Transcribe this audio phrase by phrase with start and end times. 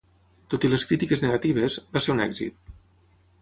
[0.53, 2.75] Tot i les crítiques negatives, va ser un èxit.